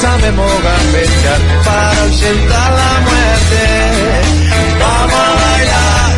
[0.00, 3.62] Sabemos gambetear para ausentar la muerte.
[4.80, 6.14] Vamos a bailar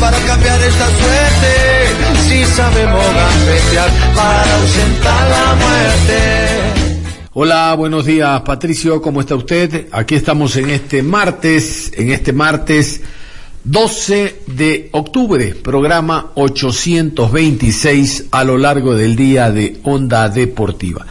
[0.00, 1.52] para cambiar esta suerte.
[2.26, 6.18] Si sabemos gambetear para ausentar la muerte.
[7.34, 9.86] Hola, buenos días Patricio, ¿cómo está usted?
[9.92, 13.00] Aquí estamos en este martes, en este martes
[13.62, 21.06] 12 de octubre, programa 826 a lo largo del día de Onda Deportiva.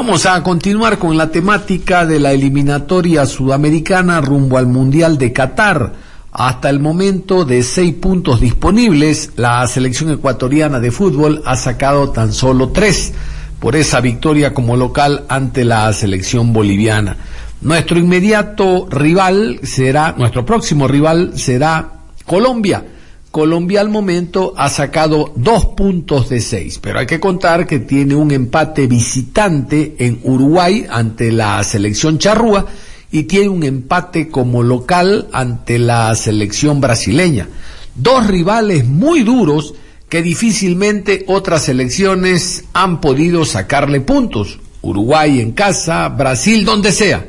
[0.00, 5.92] Vamos a continuar con la temática de la eliminatoria sudamericana rumbo al Mundial de Qatar.
[6.32, 12.32] Hasta el momento de seis puntos disponibles, la selección ecuatoriana de fútbol ha sacado tan
[12.32, 13.12] solo tres
[13.60, 17.18] por esa victoria como local ante la selección boliviana.
[17.60, 21.90] Nuestro inmediato rival será, nuestro próximo rival será
[22.24, 22.82] Colombia.
[23.30, 28.16] Colombia al momento ha sacado dos puntos de seis, pero hay que contar que tiene
[28.16, 32.66] un empate visitante en Uruguay ante la selección charrúa
[33.12, 37.48] y tiene un empate como local ante la selección brasileña.
[37.94, 39.74] Dos rivales muy duros
[40.08, 44.58] que difícilmente otras selecciones han podido sacarle puntos.
[44.82, 47.28] Uruguay en casa, Brasil donde sea.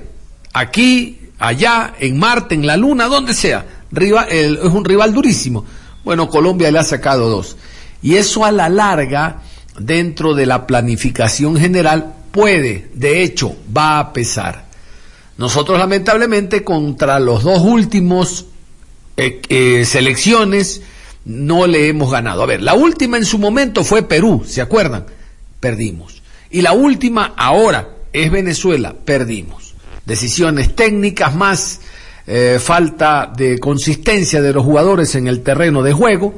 [0.51, 3.83] Aquí, allá, en Marte, en la Luna, donde sea.
[3.91, 5.63] Rival, es un rival durísimo.
[6.03, 7.57] Bueno, Colombia le ha sacado dos.
[8.01, 9.41] Y eso a la larga,
[9.77, 14.65] dentro de la planificación general, puede, de hecho, va a pesar.
[15.37, 18.45] Nosotros lamentablemente contra los dos últimos
[19.17, 20.81] eh, eh, selecciones
[21.25, 22.43] no le hemos ganado.
[22.43, 25.05] A ver, la última en su momento fue Perú, ¿se acuerdan?
[25.59, 26.21] Perdimos.
[26.49, 29.75] Y la última ahora es Venezuela, perdimos.
[30.05, 31.81] Decisiones técnicas más
[32.27, 36.35] eh, falta de consistencia de los jugadores en el terreno de juego,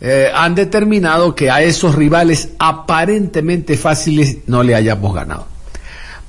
[0.00, 5.46] eh, han determinado que a esos rivales aparentemente fáciles no le hayamos ganado.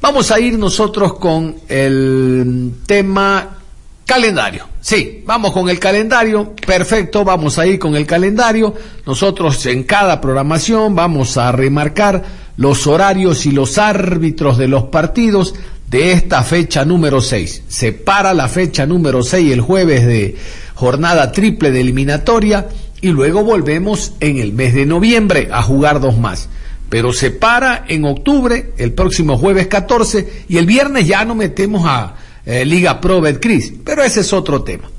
[0.02, 3.58] Vamos a ir nosotros con el tema
[4.06, 4.66] calendario.
[4.82, 6.56] Sí, vamos con el calendario.
[6.66, 8.74] Perfecto, vamos a ir con el calendario.
[9.06, 12.24] Nosotros en cada programación vamos a remarcar
[12.58, 15.54] los horarios y los árbitros de los partidos
[15.90, 17.64] de esta fecha número 6.
[17.68, 20.38] Se para la fecha número 6 el jueves de
[20.76, 22.68] jornada triple de eliminatoria
[23.02, 26.50] y luego volvemos en el mes de noviembre a jugar dos más.
[26.90, 31.84] Pero se para en octubre, el próximo jueves 14 y el viernes ya no metemos
[31.86, 34.90] a eh, Liga Pro Betcris, pero ese es otro tema.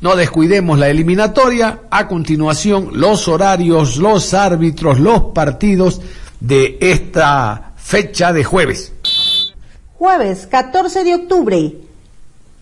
[0.00, 6.00] No descuidemos la eliminatoria, a continuación los horarios, los árbitros, los partidos
[6.38, 8.92] de esta fecha de jueves.
[9.98, 11.72] Jueves 14 de octubre,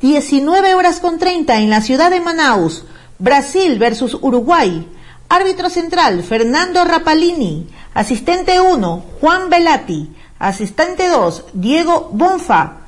[0.01, 2.87] 19 horas con 30 en la ciudad de Manaus,
[3.19, 4.89] Brasil versus Uruguay.
[5.29, 7.69] Árbitro central, Fernando Rapalini.
[7.93, 10.09] Asistente 1, Juan Velati.
[10.39, 12.79] Asistente 2, Diego Bonfa.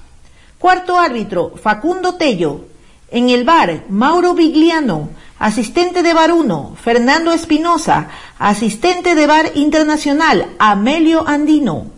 [0.59, 2.65] Cuarto árbitro, Facundo Tello.
[3.11, 5.11] En el bar, Mauro Vigliano.
[5.39, 8.09] Asistente de bar 1, Fernando Espinosa.
[8.39, 11.98] Asistente de bar internacional, Amelio Andino.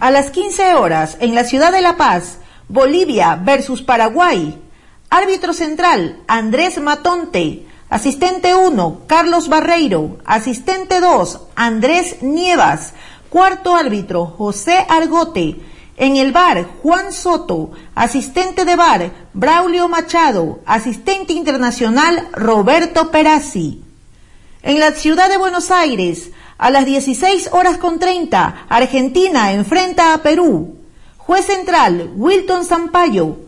[0.00, 2.38] A las 15 horas, en la ciudad de La Paz,
[2.68, 4.60] Bolivia versus Paraguay.
[5.08, 7.66] Árbitro central, Andrés Matonte.
[7.90, 10.18] Asistente 1, Carlos Barreiro.
[10.24, 12.94] Asistente 2, Andrés Nievas.
[13.30, 15.60] Cuarto árbitro, José Argote.
[15.96, 17.70] En el bar, Juan Soto.
[17.94, 20.58] Asistente de bar, Braulio Machado.
[20.66, 23.80] Asistente internacional, Roberto Perazzi.
[24.62, 30.22] En la ciudad de Buenos Aires, a las 16 horas con 30, Argentina enfrenta a
[30.22, 30.76] Perú.
[31.16, 33.38] Juez central, Wilton Sampaio.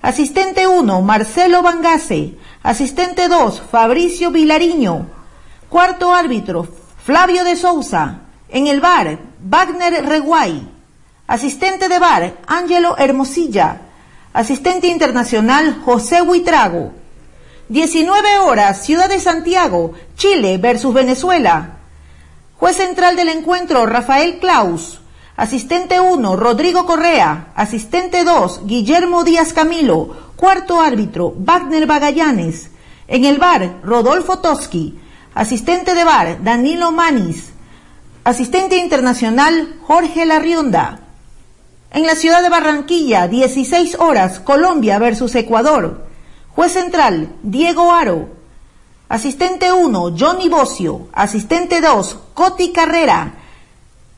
[0.00, 2.34] Asistente 1, Marcelo Bangase.
[2.62, 5.06] Asistente 2, Fabricio Vilariño.
[5.68, 6.68] Cuarto árbitro,
[7.02, 8.20] Flavio de Souza.
[8.48, 10.66] En el bar, Wagner Reguay.
[11.26, 13.80] Asistente de bar, Ángelo Hermosilla.
[14.32, 16.92] Asistente internacional, José Huitrago.
[17.68, 21.78] 19 horas, Ciudad de Santiago, Chile versus Venezuela.
[22.64, 24.98] Juez central del encuentro, Rafael Klaus.
[25.36, 27.48] Asistente 1, Rodrigo Correa.
[27.54, 30.16] Asistente 2, Guillermo Díaz Camilo.
[30.34, 32.70] Cuarto árbitro, Wagner Bagallanes.
[33.06, 34.98] En el bar, Rodolfo Toski.
[35.34, 37.50] Asistente de bar, Danilo Manis.
[38.24, 41.00] Asistente internacional, Jorge Larrionda.
[41.90, 46.06] En la ciudad de Barranquilla, 16 horas, Colombia versus Ecuador.
[46.54, 48.30] Juez central, Diego Aro.
[49.14, 51.06] Asistente 1, Johnny Bocio.
[51.12, 53.32] Asistente 2, Coti Carrera.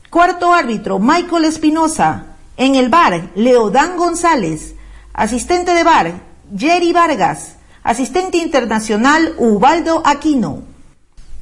[0.09, 2.37] Cuarto árbitro, Michael Espinosa.
[2.57, 4.73] En el bar, Leodán González.
[5.13, 6.21] Asistente de bar,
[6.57, 7.57] Jerry Vargas.
[7.83, 10.63] Asistente internacional, Ubaldo Aquino.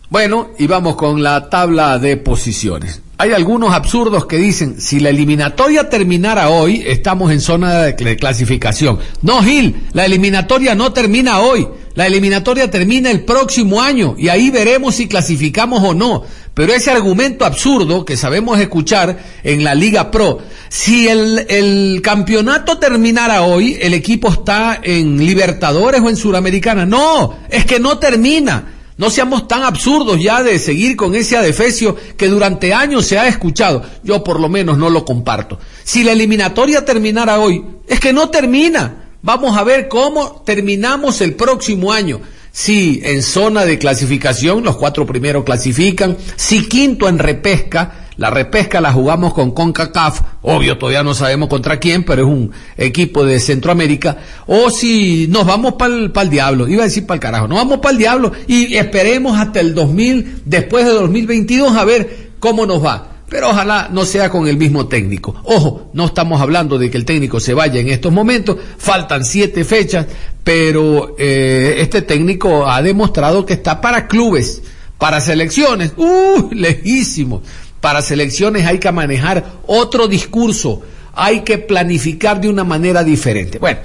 [0.10, 3.02] Bueno, y vamos con la tabla de posiciones.
[3.18, 9.00] Hay algunos absurdos que dicen, si la eliminatoria terminara hoy, estamos en zona de clasificación.
[9.22, 11.66] No, Gil, la eliminatoria no termina hoy.
[11.96, 16.24] La eliminatoria termina el próximo año y ahí veremos si clasificamos o no.
[16.54, 22.78] Pero ese argumento absurdo que sabemos escuchar en la Liga Pro, si el, el campeonato
[22.78, 26.86] terminara hoy, el equipo está en Libertadores o en Suramericana.
[26.86, 28.74] No, es que no termina.
[28.98, 33.28] No seamos tan absurdos ya de seguir con ese adefesio que durante años se ha
[33.28, 33.84] escuchado.
[34.04, 35.60] Yo por lo menos no lo comparto.
[35.84, 39.05] Si la eliminatoria terminara hoy, es que no termina.
[39.26, 42.22] Vamos a ver cómo terminamos el próximo año.
[42.52, 48.80] Si en zona de clasificación los cuatro primeros clasifican, si quinto en repesca, la repesca
[48.82, 53.40] la jugamos con CONCACAF, obvio todavía no sabemos contra quién, pero es un equipo de
[53.40, 57.58] Centroamérica, o si nos vamos para el diablo, iba a decir para el carajo, nos
[57.58, 62.68] vamos para el diablo y esperemos hasta el 2000, después de 2022 a ver cómo
[62.68, 63.15] nos va.
[63.30, 65.36] Pero ojalá no sea con el mismo técnico.
[65.44, 69.64] Ojo, no estamos hablando de que el técnico se vaya en estos momentos, faltan siete
[69.64, 70.06] fechas,
[70.44, 74.62] pero eh, este técnico ha demostrado que está para clubes,
[74.98, 77.42] para selecciones, uh, lejísimo
[77.86, 80.82] para selecciones hay que manejar otro discurso,
[81.14, 83.60] hay que planificar de una manera diferente.
[83.60, 83.78] Bueno,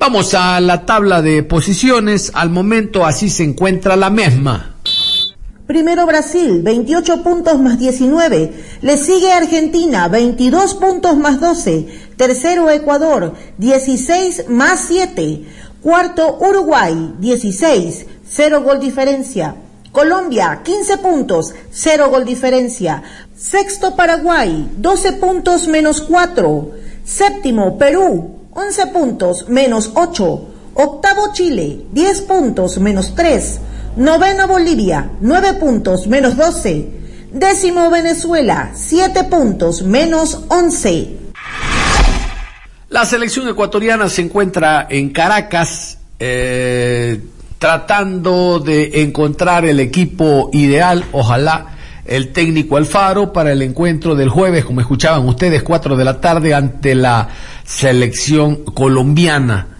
[0.00, 4.74] vamos a la tabla de posiciones, al momento así se encuentra la misma.
[5.66, 8.52] Primero Brasil, 28 puntos más 19.
[8.82, 11.88] Le sigue Argentina, 22 puntos más 12.
[12.16, 15.44] Tercero Ecuador, 16 más 7.
[15.82, 18.06] Cuarto Uruguay, 16.
[18.28, 19.56] Cero gol diferencia.
[19.90, 23.02] Colombia, 15 puntos, cero gol diferencia.
[23.36, 26.70] Sexto Paraguay, 12 puntos menos 4.
[27.04, 30.40] Séptimo Perú, 11 puntos menos 8.
[30.74, 33.60] Octavo Chile, 10 puntos menos 3.
[33.96, 36.86] Noveno Bolivia, 9 puntos menos 12.
[37.32, 41.16] Décimo Venezuela, 7 puntos menos 11.
[42.90, 45.98] La selección ecuatoriana se encuentra en Caracas.
[46.18, 47.20] Eh,
[47.58, 51.68] tratando de encontrar el equipo ideal, ojalá
[52.04, 56.52] el técnico Alfaro para el encuentro del jueves, como escuchaban ustedes, cuatro de la tarde
[56.52, 57.28] ante la
[57.64, 59.75] selección colombiana.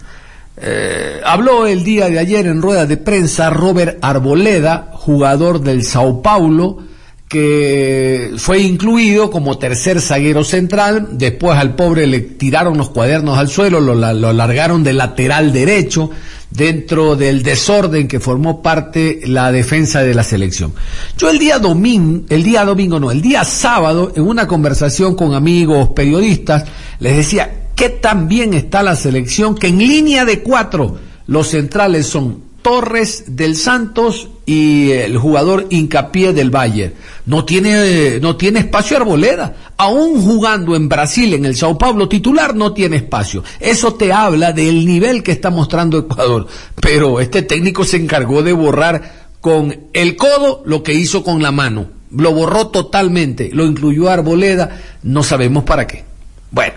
[0.59, 6.21] Eh, habló el día de ayer en rueda de prensa Robert Arboleda, jugador del Sao
[6.21, 6.79] Paulo,
[7.27, 13.49] que fue incluido como tercer zaguero central, después al pobre le tiraron los cuadernos al
[13.49, 16.09] suelo, lo, lo largaron de lateral derecho,
[16.49, 20.73] dentro del desorden que formó parte la defensa de la selección.
[21.17, 25.33] Yo el día domingo, el día domingo no, el día sábado, en una conversación con
[25.33, 26.63] amigos periodistas,
[26.99, 30.97] les decía qué tan bien está la selección, que en línea de cuatro
[31.27, 36.95] los centrales son Torres del Santos y el jugador Incapié del Bayern.
[37.27, 39.55] No tiene, no tiene espacio Arboleda.
[39.77, 43.43] Aún jugando en Brasil, en el Sao Paulo titular, no tiene espacio.
[43.59, 46.47] Eso te habla del nivel que está mostrando Ecuador.
[46.81, 51.51] Pero este técnico se encargó de borrar con el codo lo que hizo con la
[51.51, 51.87] mano.
[52.11, 53.51] Lo borró totalmente.
[53.53, 54.81] Lo incluyó Arboleda.
[55.03, 56.03] No sabemos para qué.
[56.51, 56.73] Bueno,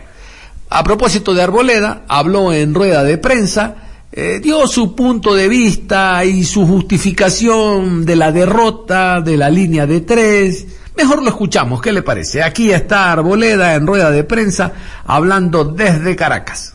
[0.70, 3.76] a propósito de Arboleda, habló en rueda de prensa
[4.12, 9.86] eh, dio su punto de vista y su justificación de la derrota de la línea
[9.86, 10.66] de tres.
[10.96, 12.42] Mejor lo escuchamos, ¿qué le parece?
[12.42, 14.72] Aquí está Arboleda en rueda de prensa
[15.06, 16.74] hablando desde Caracas.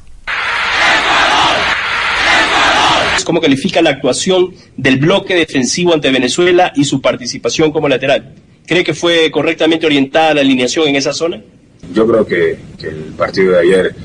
[3.26, 8.34] ¿Cómo califica la actuación del bloque defensivo ante Venezuela y su participación como lateral?
[8.66, 11.42] ¿Cree que fue correctamente orientada la alineación en esa zona?
[11.94, 13.96] Yo creo que, el partido de ayer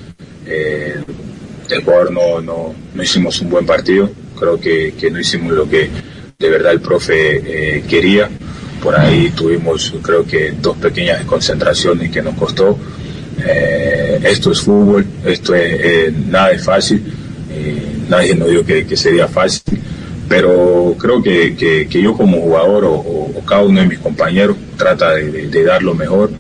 [0.47, 0.97] eh,
[1.69, 5.69] el jugador no, no, no, hicimos un buen partido, creo que, que, no hicimos lo
[5.69, 5.91] que
[6.39, 8.29] de verdad el profe eh, quería.
[8.83, 12.79] Por ahí tuvimos, creo que, dos pequeñas concentraciones que nos costó.
[13.45, 17.03] Eh, esto es fútbol, esto es, nada es fácil,
[18.09, 19.81] nadie nos dijo que, sería fácil,
[20.29, 23.21] pero creo que, que yo como jugador o,
[23.51, 26.31] cada uno de mis compañeros trata de, dar lo mejor,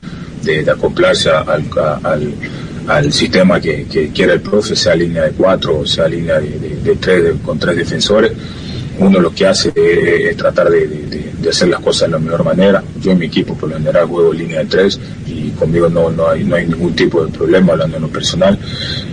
[0.43, 1.65] de, acoplarse al,
[2.91, 7.59] al sistema que, quiera el profe, sea línea de cuatro sea línea de, tres con
[7.59, 8.33] tres defensores.
[8.99, 12.83] Uno lo que hace es, tratar de, hacer las cosas de la mejor manera.
[13.01, 16.29] Yo en mi equipo por lo general juego línea de tres y conmigo no, no,
[16.29, 18.59] hay, no hay ningún tipo de problema hablando en lo personal.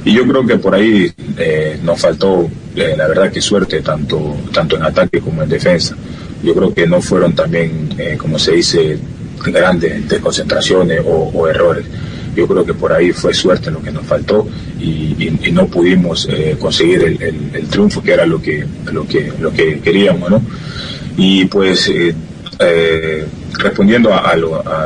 [0.03, 4.35] Y yo creo que por ahí eh, nos faltó, eh, la verdad que suerte, tanto,
[4.53, 5.95] tanto en ataque como en defensa.
[6.43, 8.97] Yo creo que no fueron también, eh, como se dice,
[9.51, 11.85] grandes desconcentraciones o, o errores.
[12.35, 14.47] Yo creo que por ahí fue suerte lo que nos faltó
[14.79, 19.79] y, no pudimos eh, conseguir el, triunfo que era lo que lo que lo que
[19.79, 20.41] queríamos no
[21.17, 22.13] y pues eh,
[22.59, 23.25] eh,
[23.57, 24.35] respondiendo a,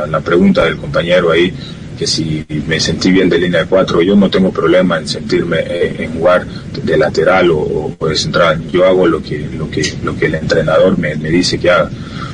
[0.08, 1.52] la pregunta del compañero ahí
[1.98, 5.58] que si me sentí bien de línea de cuatro yo no tengo problema en sentirme
[5.98, 8.62] en jugar de lateral o, de central.
[8.72, 11.90] Yo hago lo que lo que lo que el entrenador me, dice que haga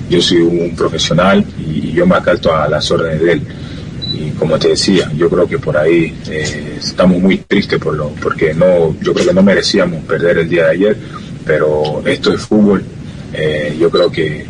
[0.09, 3.43] yo soy un profesional y, yo me acato a las órdenes de él
[4.13, 8.09] y como te decía, yo creo que por ahí eh, estamos muy tristes por lo,
[8.23, 10.97] porque no, yo creo que no merecíamos perder el día de ayer,
[11.45, 12.83] pero esto es fútbol.
[13.33, 14.47] Eh, yo creo que,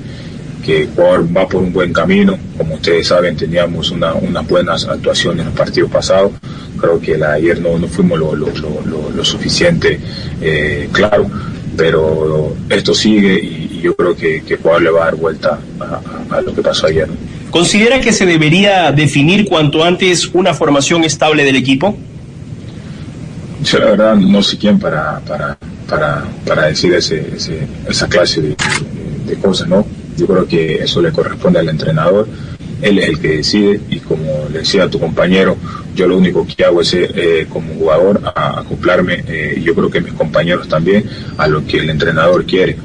[0.65, 2.39] que Ecuador va por un buen camino.
[2.57, 6.33] Como ustedes saben, teníamos una, unas buenas actuaciones en los partidos pasados.
[6.81, 9.99] Creo que la, ayer no, fuimos lo, suficiente
[10.41, 11.29] eh, claro,
[11.77, 16.41] pero esto sigue yo creo que, que Ecuador le va a dar vuelta a, a
[16.41, 17.09] lo que pasó ayer.
[17.51, 21.97] ¿Considera que se debería definir cuanto antes una formación estable del equipo?
[23.63, 25.59] Yo la verdad no sé quién para, para,
[25.89, 27.25] para, para decir ese,
[27.89, 28.57] esa clase de,
[29.43, 29.85] cosas, ¿no?
[30.17, 32.29] Yo creo que eso le corresponde al entrenador,
[32.81, 35.57] él es el que decide y como le decía a tu compañero,
[35.95, 40.15] yo lo único que hago es eh, como jugador acoplarme, eh, yo creo que mis
[40.15, 41.05] compañeros también,
[41.37, 42.77] a lo que el entrenador quiere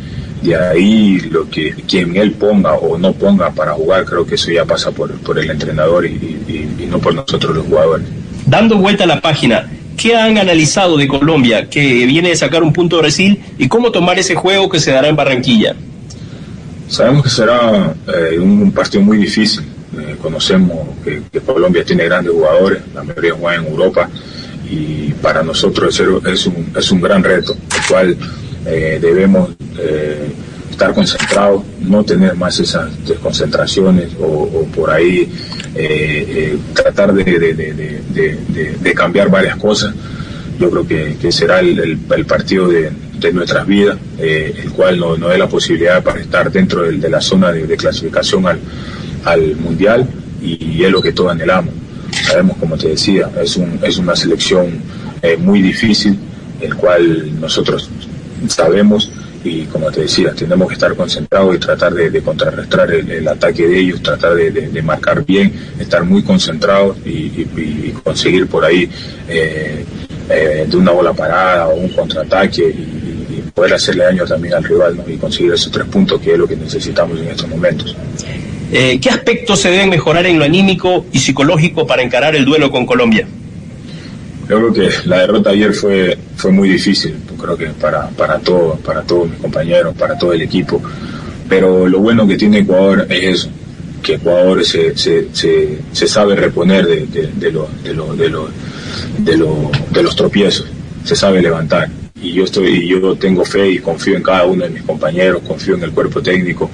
[0.44, 4.52] de ahí lo que quien él ponga o no ponga para jugar, creo que eso
[4.52, 8.06] ya pasa por, por el entrenador y, no por nosotros los jugadores.
[8.46, 12.74] Dando vuelta a la página, ¿qué han analizado de Colombia que viene de sacar un
[12.74, 15.76] punto de Brasil y cómo tomar ese juego que se dará en Barranquilla?
[16.88, 19.64] Sabemos que será eh, un partido muy difícil.
[19.98, 24.10] Eh, conocemos que, Colombia tiene grandes jugadores, la mayoría juegan en Europa
[24.70, 28.18] y para nosotros es un, es un gran reto, el cual
[28.66, 30.32] eh, debemos eh,
[30.72, 35.30] estar concentrados, no tener más esas desconcentraciones o, por ahí
[35.76, 39.94] eh, tratar de, cambiar varias cosas.
[40.60, 42.92] Yo creo que, será el, partido de,
[43.34, 47.52] nuestras vidas, el cual no, no es la posibilidad para estar dentro de, la zona
[47.52, 48.60] de, clasificación al,
[49.26, 50.08] al Mundial
[50.42, 51.74] y, es lo que todos anhelamos.
[52.28, 54.68] Sabemos, como te decía, es, un, es una selección
[55.40, 56.18] muy difícil,
[56.62, 57.90] el cual nosotros
[58.50, 59.12] sabemos
[59.44, 63.80] y como te decía, tenemos que estar concentrados y tratar de, contrarrestar el, ataque de
[63.80, 68.90] ellos, tratar de, marcar bien, estar muy concentrados y, conseguir por ahí
[69.28, 69.86] eh,
[70.30, 73.00] eh, de una bola parada o un contraataque y,
[73.54, 76.56] poder hacerle daño también al rival y conseguir esos tres puntos que es lo que
[76.56, 77.96] necesitamos en estos momentos.
[78.72, 82.72] Eh, ¿Qué aspectos se deben mejorar en lo anímico y psicológico para encarar el duelo
[82.72, 83.28] con Colombia?
[84.50, 88.76] Yo creo que la derrota ayer fue, fue muy difícil, creo que para, para, todo,
[88.76, 90.82] para todos mis compañeros, para todo el equipo.
[91.48, 93.50] Pero lo bueno que tiene Ecuador es eso,
[94.02, 99.38] que Ecuador se, se, se, sabe reponer de, de, de, de, lo, de, lo, de,
[99.38, 100.66] lo, de los tropiezos,
[101.04, 102.03] se sabe levantar.
[102.24, 105.76] Y yo, estoy, yo tengo fe y confío en cada uno de mis compañeros, confío
[105.76, 106.72] en el cuerpo técnico,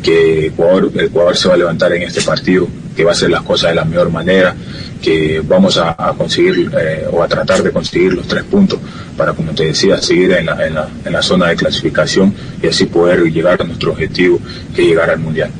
[0.00, 3.42] que Ecuador, Ecuador se va a levantar en este partido, que va a hacer las
[3.42, 4.54] cosas de la mejor manera
[5.02, 8.78] que vamos a, conseguir eh, o a tratar de conseguir los tres puntos
[9.16, 12.32] para, como te decía, seguir en la, en, la, en la zona de clasificación
[12.62, 14.38] y así poder llegar a nuestro objetivo,
[14.74, 15.50] que es llegar al Mundial.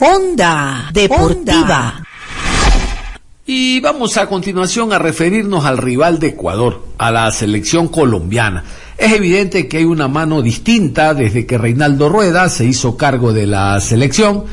[0.00, 2.02] Onda Deportiva.
[3.46, 8.64] Y vamos a continuación a referirnos al rival de Ecuador, a la selección colombiana.
[8.96, 13.46] Es evidente que hay una mano distinta desde que Reinaldo Rueda se hizo cargo de
[13.46, 14.44] la selección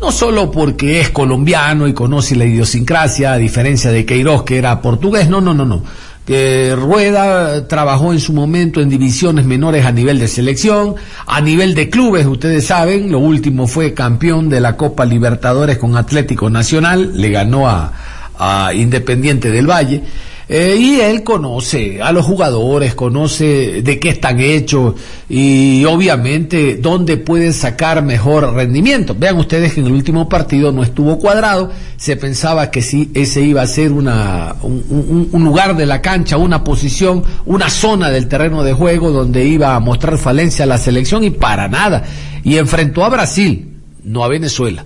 [0.00, 4.82] no solo porque es colombiano y conoce la idiosincrasia, a diferencia de Queiroz que era
[4.82, 5.82] portugués, no, no, no, no.
[6.26, 10.94] Que Rueda trabajó en su momento en divisiones menores a nivel de selección,
[11.26, 15.96] a nivel de clubes, ustedes saben, lo último fue campeón de la Copa Libertadores con
[15.96, 17.92] Atlético Nacional, le ganó a,
[18.38, 20.02] a Independiente del Valle.
[20.46, 24.94] Eh, y él conoce a los jugadores, conoce de qué están hechos
[25.26, 29.16] y obviamente dónde pueden sacar mejor rendimiento.
[29.18, 33.40] Vean ustedes que en el último partido no estuvo cuadrado, se pensaba que sí, ese
[33.40, 38.62] iba a ser una, un, lugar de la cancha, una posición, una zona del terreno
[38.62, 42.04] de juego donde iba a mostrar falencia la selección y para nada.
[42.42, 44.84] Y enfrentó a Brasil, no a Venezuela.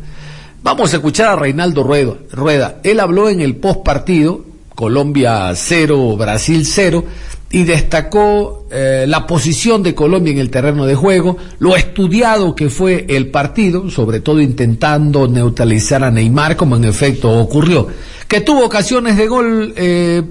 [0.63, 2.81] Vamos a escuchar a Reinaldo Rueda.
[2.83, 7.05] Él habló en el post partido Colombia 0, Brasil 0,
[7.51, 12.71] y destacó eh, la posición de Colombia en el terreno de juego, lo estudiado que
[12.71, 17.89] fue el partido, sobre todo intentando neutralizar a Neymar, como en efecto ocurrió,
[18.29, 20.23] que tuvo ocasiones de gol eh,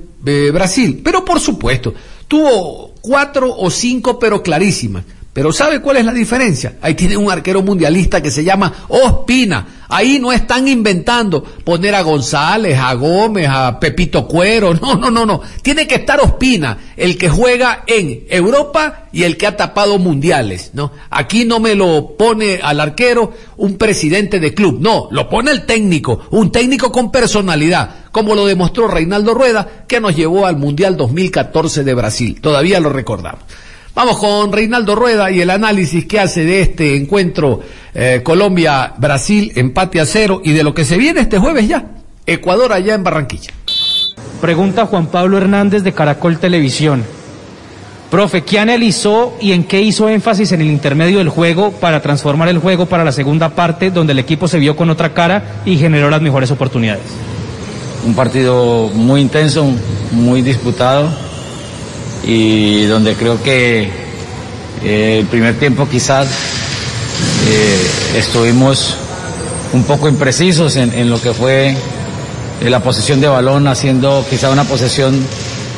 [0.53, 1.93] Brasil, pero por supuesto,
[2.27, 5.03] tuvo cuatro o cinco, pero clarísimas.
[5.37, 6.77] Pero ¿sabe cuál es la diferencia?
[6.81, 9.83] Ahí tiene un arquero mundialista que se llama Ospina.
[9.87, 14.73] Ahí no están inventando poner a González, a Gómez, a Pepito Cuero.
[14.73, 15.41] No, no, no, no.
[15.61, 20.71] Tiene que estar Ospina, el que juega en Europa y el que ha tapado mundiales,
[20.73, 20.91] ¿no?
[21.11, 24.79] Aquí no me lo pone al arquero un presidente de club.
[24.81, 29.99] No, lo pone el técnico, un técnico con personalidad, como lo demostró Reinaldo Rueda, que
[29.99, 32.41] nos llevó al Mundial 2014 de Brasil.
[32.41, 33.43] Todavía lo recordamos.
[33.97, 37.61] Vamos con Reinaldo Rueda y el análisis que hace de este encuentro
[37.95, 41.83] eh, Colombia-Brasil, empate a cero y de lo que se viene este jueves ya,
[42.27, 43.49] Ecuador allá en Barranquilla.
[44.39, 47.03] Pregunta Juan Pablo Hernández de Caracol Televisión.
[48.11, 52.49] Profe, ¿qué analizó y en qué hizo énfasis en el intermedio del juego para transformar
[52.49, 55.75] el juego para la segunda parte donde el equipo se vio con otra cara y
[55.75, 57.01] generó las mejores oportunidades?
[58.05, 59.65] Un partido muy intenso,
[60.11, 61.09] muy disputado
[62.23, 63.89] y donde creo que
[64.83, 66.27] eh, el primer tiempo quizás
[67.49, 68.95] eh, estuvimos
[69.73, 74.63] un poco imprecisos en, lo que fue eh, la posesión de balón, haciendo quizá una
[74.65, 75.19] posesión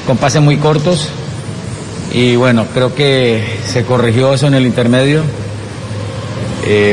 [0.05, 1.10] con pases muy cortos.
[2.12, 5.22] Y bueno, creo que se corrigió eso en el intermedio,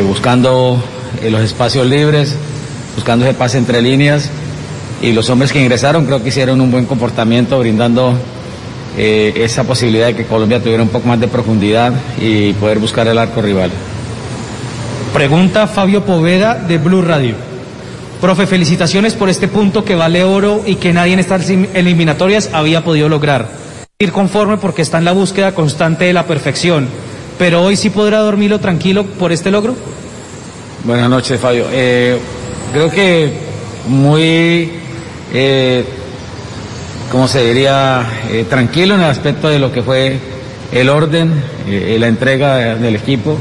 [0.06, 0.82] buscando
[1.22, 2.34] los espacios libres,
[2.94, 4.28] buscando ese pase entre líneas.
[5.00, 8.14] Y los hombres que ingresaron creo que hicieron un buen comportamiento, brindando
[8.96, 13.06] eh, esa posibilidad de que Colombia tuviera un poco más de profundidad y poder buscar
[13.08, 13.70] el arco rival.
[15.12, 17.34] Pregunta Fabio Poveda de Blue Radio.
[18.20, 22.82] Profe, felicitaciones por este punto que vale oro y que nadie en estas eliminatorias había
[22.82, 23.48] podido lograr.
[23.98, 26.88] Ir conforme porque está en la búsqueda constante de la perfección.
[27.38, 29.74] Pero hoy sí podrá dormirlo tranquilo por este logro.
[30.84, 31.66] Buenas noches, Fabio.
[31.70, 32.18] Eh,
[32.72, 33.32] creo que
[33.88, 34.70] muy
[35.32, 35.84] eh,
[37.10, 40.18] como se diría, eh, tranquilo en el aspecto de lo que fue
[40.72, 41.32] el orden,
[41.68, 43.38] eh, la entrega del equipo.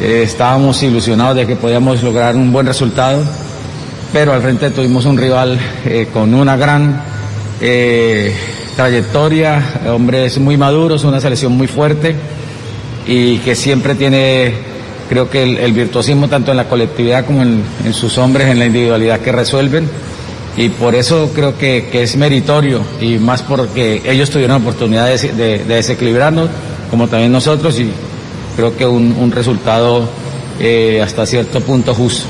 [0.00, 3.24] Eh, estábamos ilusionados de que podíamos lograr un buen resultado,
[4.12, 5.58] pero al frente tuvimos un rival
[6.12, 7.02] con una gran
[8.76, 12.14] trayectoria, hombres muy maduros, una selección muy fuerte
[13.06, 14.52] y que siempre tiene,
[15.08, 19.20] creo que el, virtuosismo tanto en la colectividad como en sus hombres, en la individualidad
[19.20, 19.88] que resuelven
[20.56, 25.64] y por eso creo que, es meritorio y más porque ellos tuvieron la oportunidad de,
[25.66, 26.48] desequilibrarnos,
[26.90, 27.90] como también nosotros, y
[28.56, 30.08] creo que un, resultado
[30.58, 32.26] eh, hasta cierto punto justo.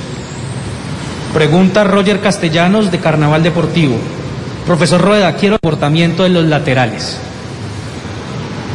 [1.32, 3.96] Pregunta Roger Castellanos de Carnaval Deportivo.
[4.66, 7.18] Profesor Rueda, quiero comportamiento de los laterales.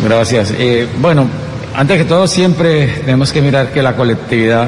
[0.06, 0.54] Gracias.
[0.58, 1.28] Eh, bueno,
[1.76, 4.68] antes que todo siempre tenemos que mirar que la colectividad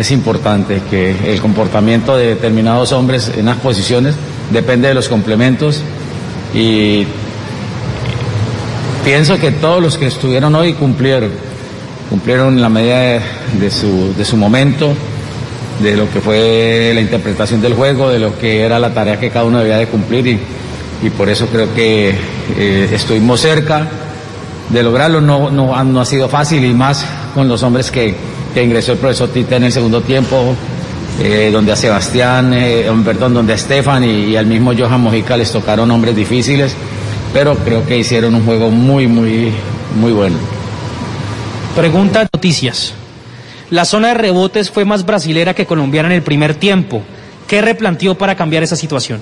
[0.00, 4.14] es importante que el comportamiento de determinados hombres en las posiciones
[4.50, 5.82] depende de los complementos
[6.54, 7.04] y
[9.04, 11.30] pienso que todos los que estuvieron hoy cumplieron,
[12.08, 13.20] cumplieron la medida
[13.60, 14.94] de, su, de su momento,
[15.82, 19.28] de lo que fue la interpretación del juego, de lo que era la tarea que
[19.28, 20.40] cada uno debía de cumplir y,
[21.02, 22.14] y por eso creo que
[22.56, 23.86] eh, estuvimos cerca
[24.70, 28.62] de lograrlo, no, no, no ha sido fácil y más con los hombres que que
[28.62, 30.54] ingresó el profesor Tita en el segundo tiempo,
[31.22, 35.52] eh, donde a Sebastián, eh, perdón, donde a Estefan y, al mismo Johan Mojica les
[35.52, 36.74] tocaron hombres difíciles,
[37.32, 39.52] pero creo que hicieron un juego muy, muy,
[40.00, 40.36] muy bueno.
[41.76, 42.94] Pregunta noticias.
[43.70, 47.02] La zona de rebotes fue más brasilera que colombiana en el primer tiempo.
[47.46, 49.20] ¿Qué replanteó para cambiar esa situación?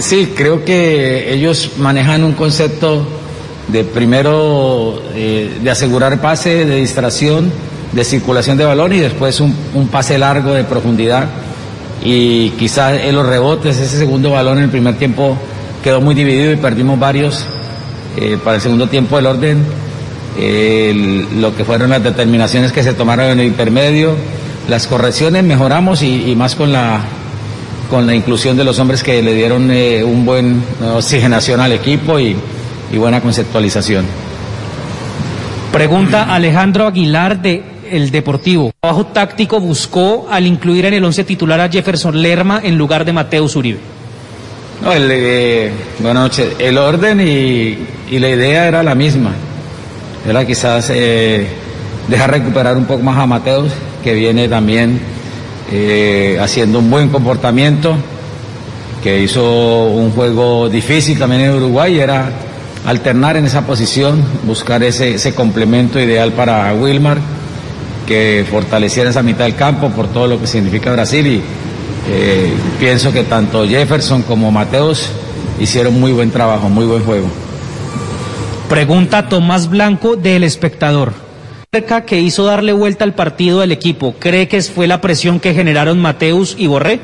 [0.00, 3.06] Sí, creo que ellos manejan un concepto
[3.72, 7.52] de primero eh, de asegurar pase, de distracción,
[7.92, 9.54] de circulación de balón y después un,
[9.90, 11.28] pase largo de profundidad.
[12.02, 15.36] Y quizás en los rebotes, ese segundo balón en el primer tiempo
[15.82, 17.44] quedó muy dividido y perdimos varios.
[18.16, 19.64] Eh, para el segundo tiempo del orden,
[21.40, 24.14] lo que fueron las determinaciones que se tomaron en el intermedio,
[24.68, 27.00] las correcciones mejoramos y, más con la
[27.90, 30.62] con la inclusión de los hombres que le dieron eh, un buen
[30.94, 32.36] oxigenación al equipo y,
[32.92, 34.04] y buena conceptualización.
[35.72, 38.72] Pregunta Alejandro Aguilar de El Deportivo.
[38.80, 43.12] Trabajo táctico buscó al incluir en el once titular a Jefferson Lerma en lugar de
[43.12, 43.78] Mateus Uribe.
[44.82, 46.54] No, buenas noches.
[46.58, 47.78] El orden y,
[48.10, 49.32] y, la idea era la misma.
[50.26, 51.46] Era quizás eh,
[52.08, 53.72] dejar recuperar un poco más a Mateus,
[54.02, 54.98] que viene también
[55.70, 57.94] eh, haciendo un buen comportamiento
[59.02, 62.30] que hizo un juego difícil también en Uruguay, era
[62.86, 67.18] alternar en esa posición, buscar ese, ese complemento ideal para Wilmar,
[68.06, 71.42] que fortaleciera esa mitad del campo por todo lo que significa Brasil y
[72.08, 75.10] eh, pienso que tanto Jefferson como Mateos
[75.60, 77.28] hicieron muy buen trabajo, muy buen juego.
[78.68, 81.12] Pregunta Tomás Blanco del espectador.
[81.72, 85.54] Cerca que hizo darle vuelta al partido del equipo, ¿cree que fue la presión que
[85.54, 87.00] generaron Mateus y Borré?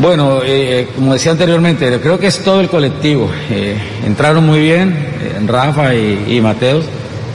[0.00, 3.30] Bueno, eh, como decía anteriormente, creo que es todo el colectivo.
[3.50, 6.86] Eh, entraron muy bien, eh, Rafa y, Mateus,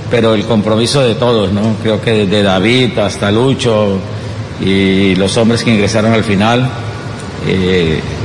[0.10, 1.76] pero el compromiso de todos, ¿no?
[1.84, 4.00] Creo que desde David hasta Lucho
[4.60, 6.68] y los hombres que ingresaron al final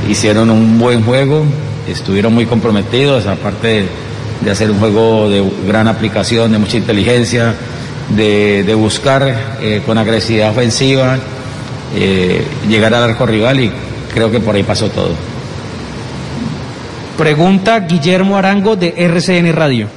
[0.09, 1.43] hicieron un buen juego,
[1.87, 3.85] estuvieron muy comprometidos, aparte
[4.43, 7.53] de, hacer un juego de gran aplicación, de mucha inteligencia,
[8.09, 11.19] de, de buscar con agresividad ofensiva
[12.67, 13.71] llegar al arco rival y
[14.13, 15.11] creo que por ahí pasó todo.
[17.17, 19.87] Pregunta Guillermo Arango de RCN Radio.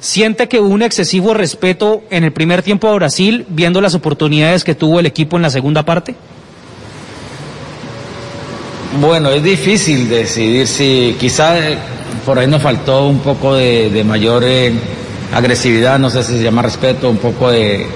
[0.00, 4.64] ¿Siente que hubo un excesivo respeto en el primer tiempo a Brasil, viendo las oportunidades
[4.64, 6.14] que tuvo el equipo en la segunda parte?
[9.00, 11.60] Bueno, es difícil decidir si quizás
[12.26, 14.72] por ahí nos faltó un poco de, de mayor eh,
[15.32, 17.86] agresividad, no sé si se llama respeto, un poco de,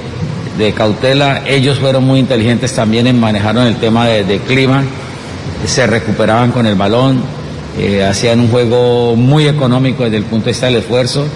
[0.56, 1.42] de, cautela.
[1.46, 4.84] Ellos fueron muy inteligentes también en manejar el tema de, de clima
[5.66, 7.22] se recuperaban con el balón,
[7.78, 11.26] eh, hacían un juego muy económico desde el punto de vista del esfuerzo.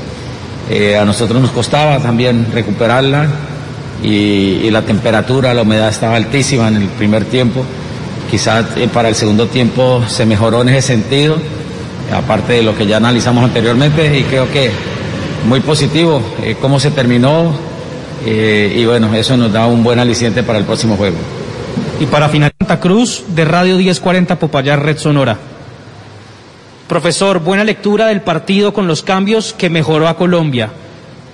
[0.70, 3.26] Eh, a nosotros nos costaba también recuperarla
[4.02, 7.64] y, la temperatura, la humedad estaba altísima en el primer tiempo.
[8.30, 11.36] Quizás eh, para el segundo tiempo se mejoró en ese sentido,
[12.14, 14.70] aparte de lo que ya analizamos anteriormente, y creo que
[15.48, 16.20] muy positivo
[16.60, 17.54] cómo se terminó
[18.26, 21.16] y bueno, eso nos da un buen aliciente para el próximo juego.
[22.00, 25.36] Y para final, Santa Cruz de Radio 1040 Popayar Red Sonora.
[26.86, 30.70] Profesor, buena lectura del partido con los cambios que mejoró a Colombia.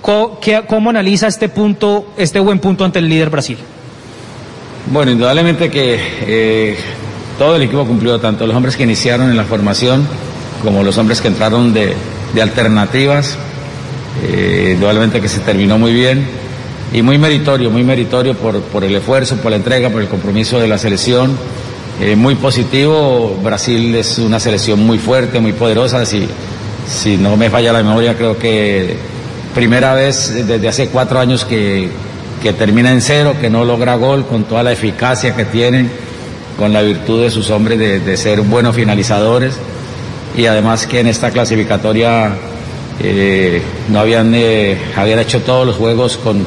[0.01, 3.57] ¿Cómo, analiza este punto, este buen punto ante el líder Brasil?
[4.91, 6.77] Bueno, indudablemente que eh,
[7.37, 10.07] todo el equipo cumplió, tanto los hombres que iniciaron en la formación
[10.63, 11.93] como los hombres que entraron de,
[12.33, 13.37] de alternativas.
[14.23, 16.25] Eh, indudablemente que se terminó muy bien
[16.95, 20.61] y muy meritorio, muy meritorio por, por, el esfuerzo, por la entrega, por el compromiso
[20.61, 21.37] de la selección.
[21.99, 26.25] Eh, muy positivo, Brasil es una selección muy fuerte, muy poderosa, si,
[26.87, 28.95] si no me falla la memoria, creo que
[29.53, 31.89] primera vez desde hace cuatro años que,
[32.41, 35.91] que termina en cero, que no logra gol con toda la eficacia que tienen,
[36.57, 39.57] con la virtud de sus hombres de, ser buenos finalizadores
[40.37, 42.31] y además que en esta clasificatoria
[43.03, 46.45] eh, no habían, eh, habían hecho todos los juegos con,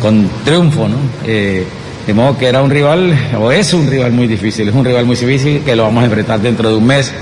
[0.00, 0.96] con triunfo, ¿no?
[1.24, 1.66] Eh,
[2.06, 5.04] de modo que era un rival, o es un rival muy difícil, es un rival
[5.04, 7.12] muy difícil que lo vamos a enfrentar dentro de un mes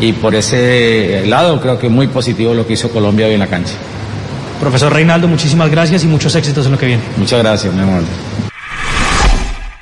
[0.00, 3.48] y por ese lado creo que muy positivo lo que hizo Colombia hoy en la
[3.48, 3.74] cancha.
[4.60, 7.02] Profesor Reinaldo, muchísimas gracias y muchos éxitos en lo que viene.
[7.16, 8.02] Muchas gracias, mi amor.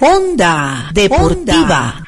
[0.00, 2.02] Onda Deportiva.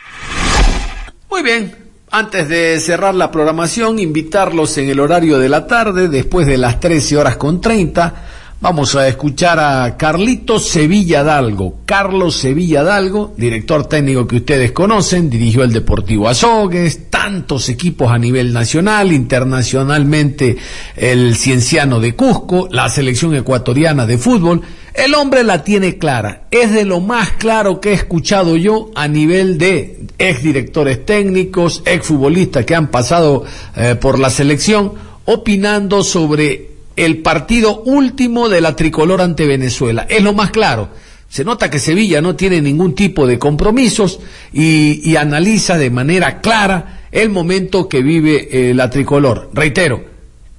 [1.31, 1.75] Muy bien,
[2.11, 6.81] antes de cerrar la programación, invitarlos en el horario de la tarde, después de las
[6.81, 8.15] 13 horas con 30,
[8.63, 11.81] Vamos a escuchar a Carlitos Sevilla Dalgo.
[11.85, 18.19] Carlos Sevilla Dalgo, director técnico que ustedes conocen, dirigió el Deportivo Azogues, tantos equipos a
[18.19, 20.59] nivel nacional, internacionalmente
[20.95, 24.63] el Cienciano de Cusco, la selección ecuatoriana de fútbol.
[24.95, 29.09] El hombre la tiene clara, es de lo más claro que he escuchado yo a
[29.09, 33.43] nivel de exdirectores técnicos, exfutbolistas que han pasado
[33.75, 34.93] eh, por la selección,
[35.25, 40.07] opinando sobre el partido último de la tricolor ante Venezuela.
[40.09, 40.89] Es lo más claro.
[41.29, 44.21] Se nota que Sevilla no tiene ningún tipo de compromisos
[44.53, 49.51] y, analiza de manera clara el momento que vive eh, la tricolor.
[49.55, 50.05] Reitero,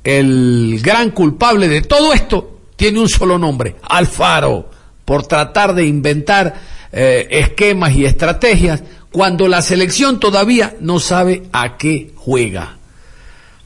[0.03, 4.69] el gran culpable de todo esto tiene un solo nombre, Alfaro,
[5.05, 6.55] por tratar de inventar
[6.91, 12.77] eh, esquemas y estrategias cuando la selección todavía no sabe a qué juega.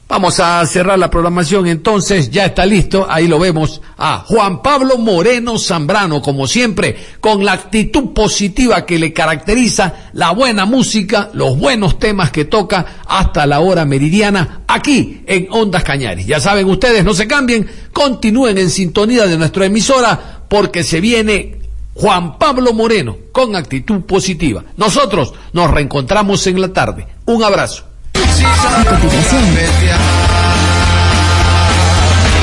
[0.08, 4.96] Vamos a cerrar la programación entonces, ya está listo, ahí lo vemos a Juan Pablo
[4.96, 11.58] Moreno Zambrano, como siempre, con la actitud positiva que le caracteriza, la buena música, los
[11.58, 16.24] buenos temas que toca hasta la hora meridiana, aquí en Ondas Cañares.
[16.24, 21.60] Ya saben ustedes, no se cambien, continúen en sintonía de nuestra emisora, porque se viene
[21.92, 24.64] Juan Pablo Moreno con actitud positiva.
[24.78, 27.06] Nosotros nos reencontramos en la tarde.
[27.26, 27.87] Un abrazo.
[28.20, 29.42] A continuación.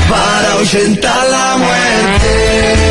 [0.08, 2.85] Para ahuyentar la muerte.